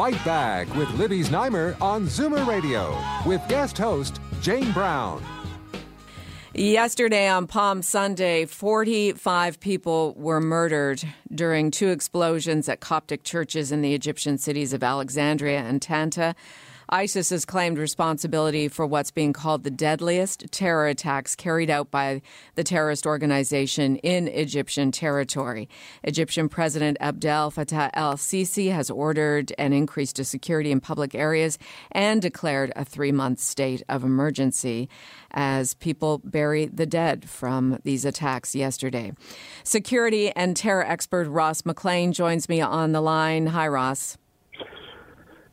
[0.00, 5.22] Fight Back with Libby Znaimer on Zoomer Radio with guest host Jane Brown.
[6.54, 11.04] Yesterday on Palm Sunday, 45 people were murdered
[11.34, 16.34] during two explosions at Coptic churches in the Egyptian cities of Alexandria and Tanta.
[16.90, 22.20] ISIS has claimed responsibility for what's being called the deadliest terror attacks carried out by
[22.56, 25.68] the terrorist organization in Egyptian territory.
[26.02, 31.58] Egyptian President Abdel Fattah el Sisi has ordered an increase to security in public areas
[31.92, 34.88] and declared a three month state of emergency
[35.30, 39.12] as people bury the dead from these attacks yesterday.
[39.62, 43.46] Security and terror expert Ross McLean joins me on the line.
[43.46, 44.18] Hi, Ross.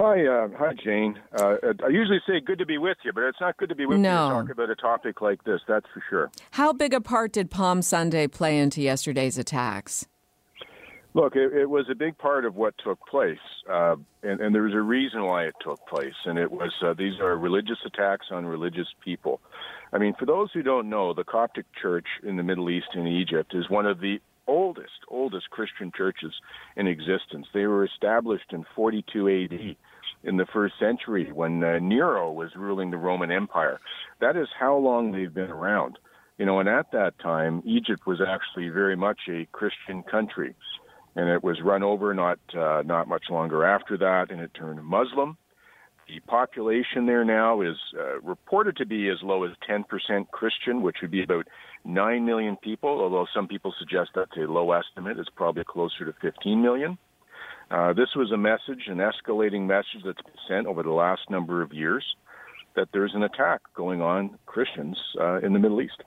[0.00, 1.18] Hi, uh, hi, Jane.
[1.36, 3.84] Uh, I usually say good to be with you, but it's not good to be
[3.84, 4.28] with no.
[4.28, 5.60] you to talk about a topic like this.
[5.66, 6.30] That's for sure.
[6.52, 10.06] How big a part did Palm Sunday play into yesterday's attacks?
[11.14, 14.62] Look, it, it was a big part of what took place, uh, and, and, there
[14.62, 18.26] was a reason why it took place, and it was uh, these are religious attacks
[18.30, 19.40] on religious people.
[19.92, 23.08] I mean, for those who don't know, the Coptic Church in the Middle East in
[23.08, 26.32] Egypt is one of the oldest, oldest Christian churches
[26.76, 27.48] in existence.
[27.52, 29.76] They were established in 42 AD
[30.24, 33.80] in the first century when uh, Nero was ruling the Roman Empire.
[34.20, 35.98] That is how long they've been around.
[36.38, 40.54] You know, and at that time, Egypt was actually very much a Christian country,
[41.16, 44.82] and it was run over not uh, not much longer after that, and it turned
[44.84, 45.36] Muslim.
[46.06, 49.84] The population there now is uh, reported to be as low as 10%
[50.30, 51.46] Christian, which would be about
[51.84, 55.18] 9 million people, although some people suggest that's a low estimate.
[55.18, 56.96] It's probably closer to 15 million.
[57.70, 61.62] Uh, this was a message, an escalating message that's been sent over the last number
[61.62, 62.04] of years
[62.76, 66.02] that there's an attack going on Christians uh, in the Middle East.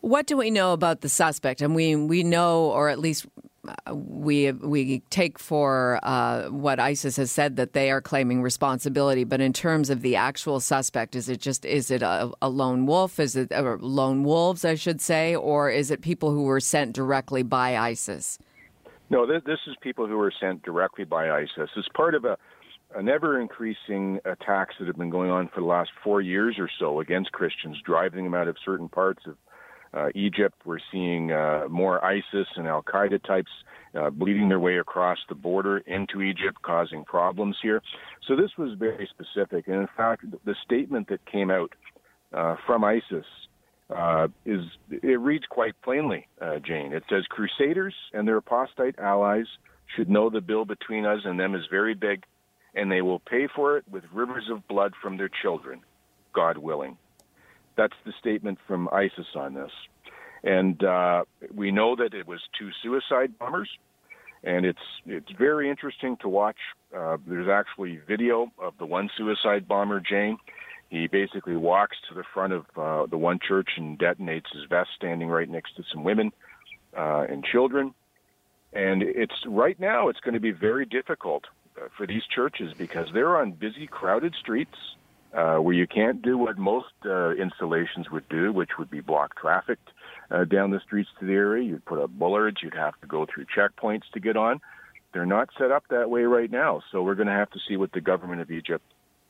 [0.00, 1.62] What do we know about the suspect?
[1.62, 3.24] And we we know, or at least
[3.66, 9.22] uh, we we take for uh, what ISIS has said that they are claiming responsibility.
[9.22, 12.84] But in terms of the actual suspect, is it just is it a, a lone
[12.84, 13.20] wolf?
[13.20, 17.44] Is it lone wolves, I should say, or is it people who were sent directly
[17.44, 18.38] by ISIS?
[19.12, 22.38] No, this, is people who were sent directly by ISIS It's part of a,
[22.96, 26.70] an ever increasing attacks that have been going on for the last four years or
[26.78, 29.36] so against Christians, driving them out of certain parts of
[29.92, 30.54] uh, Egypt.
[30.64, 33.50] We're seeing uh, more ISIS and Al Qaeda types
[33.94, 37.82] uh, bleeding their way across the border into Egypt, causing problems here.
[38.26, 39.68] So this was very specific.
[39.68, 41.74] And in fact, the statement that came out
[42.32, 43.26] uh, from ISIS
[43.94, 46.92] uh, is it reads quite plainly, uh, Jane.
[46.92, 49.46] It says Crusaders and their apostate allies
[49.96, 52.24] should know the bill between us and them is very big,
[52.74, 55.80] and they will pay for it with rivers of blood from their children,
[56.34, 56.96] God willing.
[57.76, 59.72] That's the statement from ISIS on this,
[60.44, 63.70] and uh, we know that it was two suicide bombers,
[64.44, 66.58] and it's it's very interesting to watch.
[66.96, 70.36] Uh, there's actually video of the one suicide bomber, Jane
[70.92, 74.90] he basically walks to the front of uh, the one church and detonates his vest,
[74.94, 76.32] standing right next to some women
[76.94, 77.94] uh, and children.
[78.74, 81.44] And it's right now it's going to be very difficult
[81.78, 84.76] uh, for these churches because they're on busy, crowded streets
[85.32, 89.34] uh, where you can't do what most uh, installations would do, which would be block
[89.40, 89.78] traffic
[90.30, 91.64] uh, down the streets to the area.
[91.64, 92.58] You'd put up bollards.
[92.62, 94.60] You'd have to go through checkpoints to get on.
[95.14, 96.82] They're not set up that way right now.
[96.92, 98.84] So we're going to have to see what the government of Egypt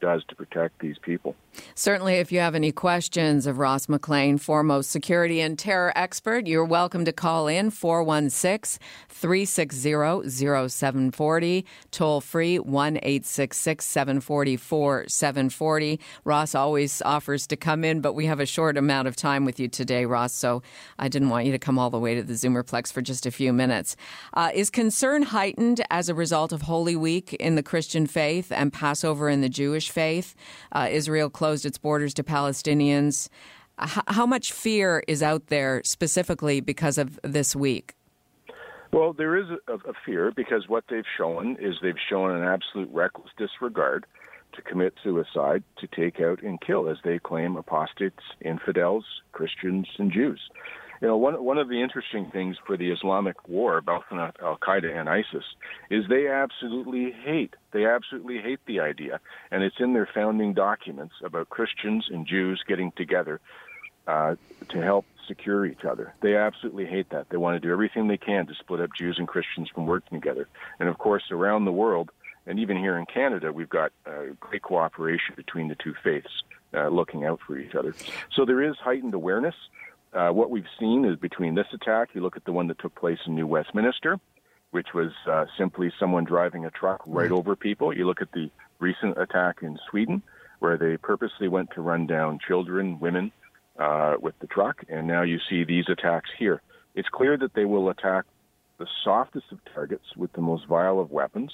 [0.00, 1.34] does to protect these people.
[1.74, 6.64] Certainly, if you have any questions of Ross McLean, foremost security and terror expert, you're
[6.64, 8.78] welcome to call in 416
[9.08, 10.28] 360
[10.68, 16.00] 0740, toll free 1 866 744 740.
[16.24, 19.58] Ross always offers to come in, but we have a short amount of time with
[19.58, 20.62] you today, Ross, so
[20.98, 23.30] I didn't want you to come all the way to the Zoomerplex for just a
[23.30, 23.96] few minutes.
[24.34, 28.72] Uh, is concern heightened as a result of Holy Week in the Christian faith and
[28.72, 30.34] Passover in the Jewish faith.
[30.72, 33.28] Uh, Israel closed its borders to Palestinians.
[33.80, 37.94] H- how much fear is out there specifically because of this week?
[38.92, 42.88] Well, there is a, a fear because what they've shown is they've shown an absolute
[42.92, 44.06] reckless disregard
[44.54, 50.10] to commit suicide, to take out and kill, as they claim, apostates, infidels, Christians, and
[50.10, 50.40] Jews.
[51.00, 54.94] You know, one one of the interesting things for the Islamic war, both Al Qaeda
[54.94, 55.44] and ISIS,
[55.90, 57.54] is they absolutely hate.
[57.72, 62.62] They absolutely hate the idea, and it's in their founding documents about Christians and Jews
[62.66, 63.40] getting together
[64.06, 64.36] uh,
[64.70, 66.14] to help secure each other.
[66.22, 67.28] They absolutely hate that.
[67.28, 70.18] They want to do everything they can to split up Jews and Christians from working
[70.20, 70.48] together.
[70.80, 72.10] And of course, around the world,
[72.46, 76.42] and even here in Canada, we've got uh, great cooperation between the two faiths,
[76.74, 77.94] uh, looking out for each other.
[78.32, 79.54] So there is heightened awareness.
[80.12, 82.94] Uh, what we've seen is between this attack, you look at the one that took
[82.94, 84.18] place in New Westminster,
[84.70, 87.94] which was uh, simply someone driving a truck right over people.
[87.94, 90.22] You look at the recent attack in Sweden,
[90.60, 93.32] where they purposely went to run down children, women,
[93.78, 96.60] uh, with the truck, and now you see these attacks here.
[96.94, 98.24] It's clear that they will attack
[98.78, 101.52] the softest of targets with the most vile of weapons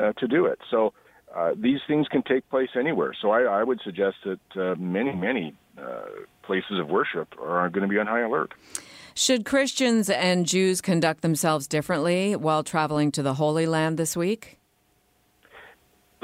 [0.00, 0.58] uh, to do it.
[0.70, 0.92] So
[1.34, 3.14] uh, these things can take place anywhere.
[3.20, 5.54] So I, I would suggest that uh, many, many
[6.42, 8.52] places of worship are going to be on high alert.
[9.14, 14.58] Should Christians and Jews conduct themselves differently while traveling to the Holy Land this week?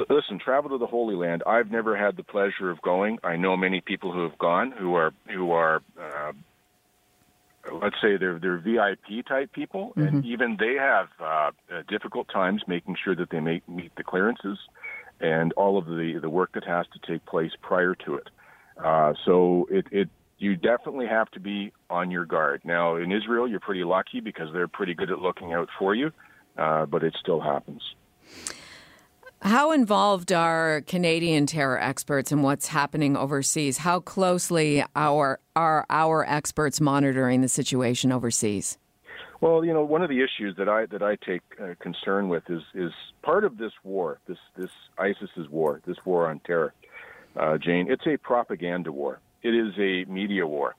[0.09, 1.43] listen, travel to the Holy Land.
[1.45, 3.19] I've never had the pleasure of going.
[3.23, 6.31] I know many people who have gone who are who are uh,
[7.81, 10.01] let's say they're they're VIP type people, mm-hmm.
[10.01, 11.51] and even they have uh,
[11.87, 14.57] difficult times making sure that they make, meet the clearances
[15.19, 18.29] and all of the the work that has to take place prior to it.
[18.83, 22.61] Uh, so it it you definitely have to be on your guard.
[22.63, 26.11] Now in Israel, you're pretty lucky because they're pretty good at looking out for you,
[26.57, 27.81] uh, but it still happens.
[29.41, 33.77] How involved are Canadian terror experts in what's happening overseas?
[33.77, 38.77] How closely our, are our experts monitoring the situation overseas?
[39.39, 42.43] Well, you know, one of the issues that I that I take uh, concern with
[42.49, 42.91] is is
[43.21, 46.73] part of this war, this this ISIS's war, this war on terror.
[47.35, 49.19] Uh, Jane, it's a propaganda war.
[49.41, 50.75] It is a media war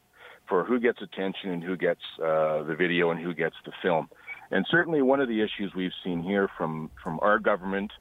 [0.49, 4.09] for who gets attention and who gets uh, the video and who gets the film.
[4.51, 7.93] And certainly, one of the issues we've seen here from from our government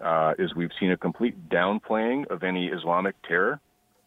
[0.00, 3.60] uh, is we've seen a complete downplaying of any Islamic terror,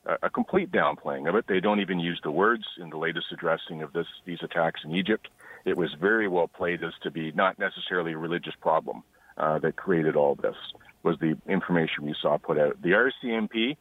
[0.06, 1.46] uh, a complete downplaying of it.
[1.48, 4.96] They don't even use the words in the latest addressing of this these attacks in
[4.96, 5.28] Egypt.
[5.64, 9.04] It was very well played as to be not necessarily a religious problem
[9.38, 10.56] uh, that created all this.
[11.04, 12.80] Was the information we saw put out.
[12.82, 13.76] The RCMP,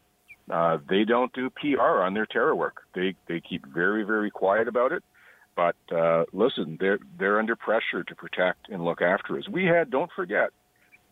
[0.51, 2.83] uh, they don't do PR on their terror work.
[2.95, 5.03] They they keep very very quiet about it.
[5.57, 9.49] But uh, listen, they're they're under pressure to protect and look after us.
[9.49, 10.51] We had, don't forget,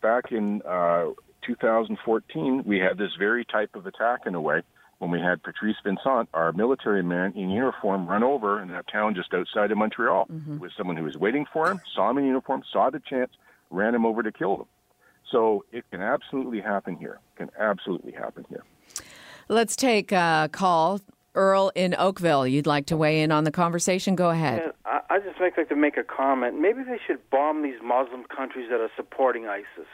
[0.01, 1.09] back in uh,
[1.45, 4.61] 2014, we had this very type of attack in a way
[4.99, 9.15] when we had Patrice Vincent, our military man in uniform, run over in a town
[9.15, 10.25] just outside of Montreal.
[10.25, 10.55] Mm-hmm.
[10.55, 13.31] It was someone who was waiting for him, saw him in uniform, saw the chance,
[13.69, 14.65] ran him over to kill him.
[15.31, 17.19] So it can absolutely happen here.
[17.35, 18.63] It can absolutely happen here.
[19.49, 21.01] Let's take a call.
[21.35, 24.15] Earl in Oakville, you'd like to weigh in on the conversation?
[24.15, 24.71] Go ahead.
[24.85, 26.59] I, I just like to make a comment.
[26.59, 29.87] Maybe they should bomb these Muslim countries that are supporting ISIS.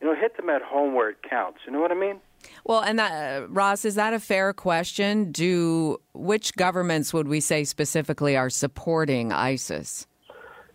[0.00, 1.60] You know, hit them at home where it counts.
[1.66, 2.20] You know what I mean?
[2.64, 5.32] Well, and that, uh, Ross, is that a fair question?
[5.32, 10.06] Do which governments would we say specifically are supporting ISIS?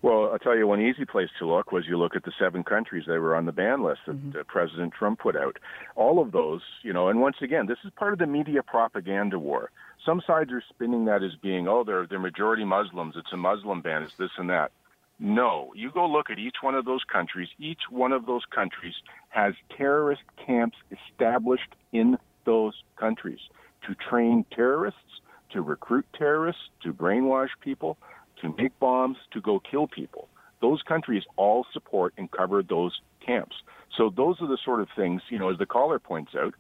[0.04, 2.64] Well, I'll tell you one easy place to look was you look at the seven
[2.64, 4.40] countries that were on the ban list that mm-hmm.
[4.40, 5.58] uh, President Trump put out.
[5.96, 9.38] All of those, you know, and once again, this is part of the media propaganda
[9.38, 9.70] war.
[10.04, 13.14] Some sides are spinning that as being, oh, they're they're majority Muslims.
[13.16, 14.02] It's a Muslim ban.
[14.02, 14.72] It's this and that.
[15.20, 17.50] No, you go look at each one of those countries.
[17.60, 18.96] Each one of those countries
[19.30, 23.40] has terrorist camps established in those countries
[23.86, 28.00] to train terrorists, to recruit terrorists, to brainwash people,
[28.42, 30.28] to make bombs, to go kill people.
[30.62, 33.56] Those countries all support and cover those camps.
[33.98, 36.54] So those are the sort of things, you know, as the caller points out,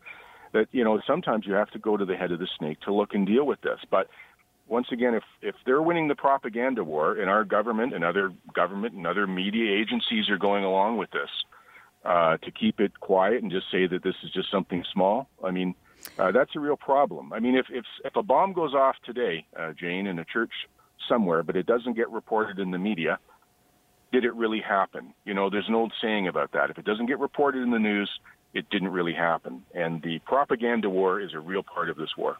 [0.53, 2.93] that you know sometimes you have to go to the head of the snake to
[2.93, 3.79] look and deal with this.
[3.89, 4.09] But
[4.67, 8.95] once again, if if they're winning the propaganda war, and our government and other government
[8.95, 11.29] and other media agencies are going along with this
[12.03, 15.51] uh, to keep it quiet and just say that this is just something small, I
[15.51, 15.75] mean,
[16.17, 17.31] uh, that's a real problem.
[17.33, 20.51] I mean, if if if a bomb goes off today, uh, Jane, in a church
[21.08, 23.20] somewhere, but it doesn't get reported in the media,
[24.12, 25.13] did it really happen?
[25.25, 26.70] You know, there's an old saying about that.
[26.70, 28.10] If it doesn't get reported in the news,
[28.53, 29.63] it didn't really happen.
[29.74, 32.38] And the propaganda war is a real part of this war.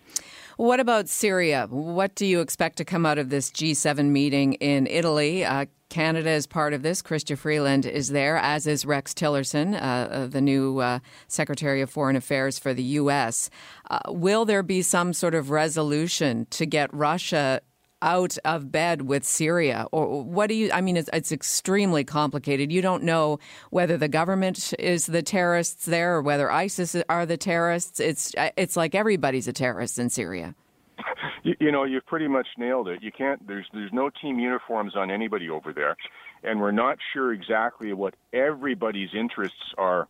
[0.58, 1.68] What about Syria?
[1.70, 5.46] What do you expect to come out of this G7 meeting in Italy?
[5.46, 7.02] Uh, Canada is part of this.
[7.02, 11.90] Chrystia Freeland is there, as is Rex Tillerson, uh, uh the new uh, Secretary of
[11.90, 13.50] Foreign Affairs for the U.S.
[13.90, 17.62] Uh, will there be some sort of resolution to get Russia
[18.02, 19.88] out of bed with Syria?
[19.92, 22.72] Or what do you, I mean, it's, it's, extremely complicated.
[22.72, 23.40] You don't know
[23.70, 28.00] whether the government is the terrorists there or whether ISIS are the terrorists.
[28.00, 30.56] It's, uh, it's like everybody's a terrorist in Syria.
[31.44, 33.02] You, you know, you've pretty much nailed it.
[33.02, 33.48] You can't.
[33.48, 35.98] There's there's no team uniforms on anybody over there,
[36.44, 40.08] and we're not sure exactly what everybody's interests are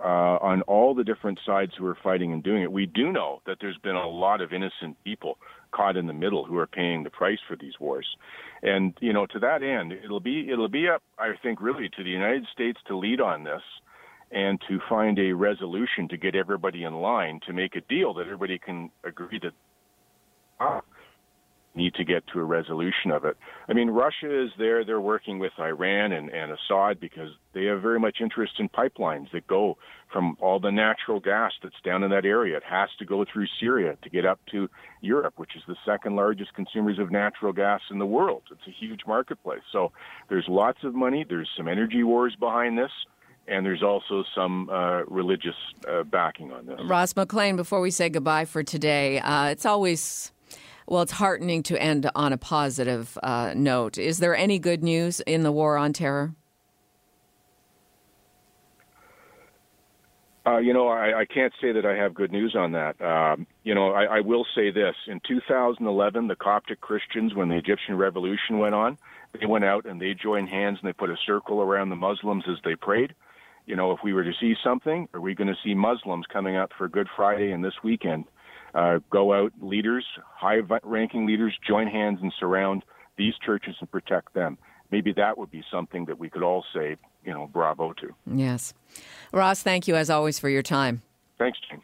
[0.00, 2.70] uh, on all the different sides who are fighting and doing it.
[2.70, 5.38] We do know that there's been a lot of innocent people
[5.72, 8.06] caught in the middle who are paying the price for these wars.
[8.62, 12.04] And you know, to that end, it'll be it'll be up, I think, really to
[12.04, 13.62] the United States to lead on this
[14.30, 18.22] and to find a resolution to get everybody in line to make a deal that
[18.22, 19.52] everybody can agree that
[20.60, 20.82] ah,
[21.78, 23.36] need to get to a resolution of it.
[23.68, 24.84] I mean, Russia is there.
[24.84, 29.30] They're working with Iran and, and Assad because they have very much interest in pipelines
[29.32, 29.78] that go
[30.12, 32.56] from all the natural gas that's down in that area.
[32.56, 34.68] It has to go through Syria to get up to
[35.00, 38.42] Europe, which is the second largest consumers of natural gas in the world.
[38.50, 39.62] It's a huge marketplace.
[39.72, 39.92] So
[40.28, 41.24] there's lots of money.
[41.26, 42.92] There's some energy wars behind this
[43.50, 45.54] and there's also some uh, religious
[45.88, 46.78] uh, backing on this.
[46.84, 50.32] Ross McLean, before we say goodbye for today, uh, it's always
[50.88, 53.98] well, it's heartening to end on a positive uh, note.
[53.98, 56.34] Is there any good news in the war on terror?
[60.46, 62.98] Uh, you know, I, I, can't say that I have good news on that.
[63.02, 67.56] Um, you know, I, I, will say this: in 2011, the Coptic Christians, when the
[67.56, 68.96] Egyptian Revolution went on,
[69.38, 72.44] they went out and they joined hands and they put a circle around the Muslims
[72.48, 73.14] as they prayed.
[73.66, 76.56] You know, if we were to see something, are we going to see Muslims coming
[76.56, 78.24] out for Good Friday and this weekend
[78.78, 82.84] uh, go out, leaders, high-ranking leaders, join hands and surround
[83.16, 84.56] these churches and protect them.
[84.92, 88.14] Maybe that would be something that we could all say, you know, bravo to.
[88.26, 88.72] Yes.
[89.32, 91.02] Ross, thank you as always for your time.
[91.38, 91.82] Thanks, Jane.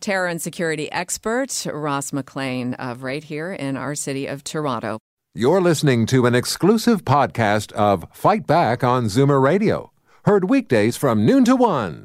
[0.00, 4.98] Terror and security expert Ross McLean of right here in our city of Toronto.
[5.34, 9.92] You're listening to an exclusive podcast of Fight Back on Zoomer Radio,
[10.24, 12.04] heard weekdays from noon to one.